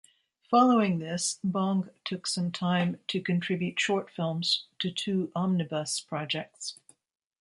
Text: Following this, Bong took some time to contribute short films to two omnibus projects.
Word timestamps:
Following 0.49 0.97
this, 0.97 1.37
Bong 1.43 1.91
took 2.05 2.25
some 2.25 2.51
time 2.51 2.99
to 3.07 3.21
contribute 3.21 3.79
short 3.79 4.09
films 4.09 4.65
to 4.79 4.89
two 4.89 5.31
omnibus 5.35 5.99
projects. 6.01 6.79